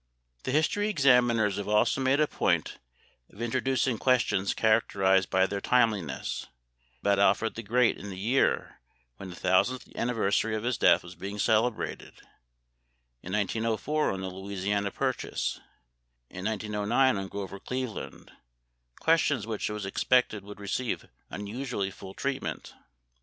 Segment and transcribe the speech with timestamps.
[0.45, 2.79] The history examiners have also made a point
[3.29, 6.47] of introducing questions characterized by their timeliness,
[7.01, 8.79] about Alfred the Great in the year
[9.17, 12.13] when the thousandth anniversary of his death was being celebrated,
[13.21, 15.59] in 1904 on the Louisiana Purchase,
[16.31, 18.31] in 1909 on Grover Cleveland,
[18.99, 22.73] questions which it was expected would receive unusually full treatment.